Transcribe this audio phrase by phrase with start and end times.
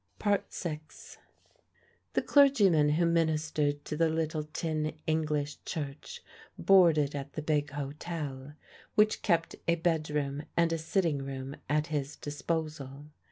[0.23, 0.79] VI.
[2.13, 6.23] The clergyman who ministered to the little tin English Church
[6.57, 8.53] boarded at the big hotel,
[8.95, 13.11] which kept a bedroom and a sitting room at his disposal.